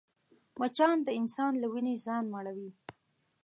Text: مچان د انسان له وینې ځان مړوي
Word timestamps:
مچان 0.59 0.97
د 1.03 1.09
انسان 1.19 1.53
له 1.61 1.67
وینې 1.73 1.95
ځان 2.05 2.23
مړوي 2.33 2.69